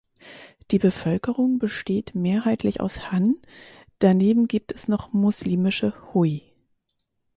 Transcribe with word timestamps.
Die 0.71 0.79
Bevölkerung 0.79 1.59
besteht 1.59 2.15
mehrheitlich 2.15 2.81
aus 2.81 3.11
Han, 3.11 3.35
daneben 3.99 4.47
gibt 4.47 4.71
es 4.71 4.87
noch 4.87 5.13
muslimische 5.13 5.93
Hui. 6.15 6.41